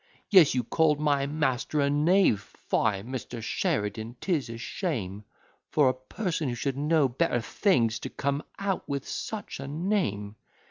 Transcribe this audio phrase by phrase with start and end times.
[0.31, 3.39] Yes, you call'd my master a knave; fie, Mr.
[3.39, 4.15] Sheridan!
[4.19, 5.25] 'tis a shame
[5.69, 10.37] For a parson who should know better things, to come out with such a name.